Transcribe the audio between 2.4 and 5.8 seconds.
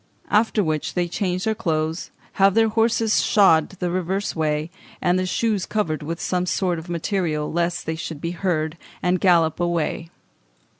have their horses shod the reverse way, and the shoes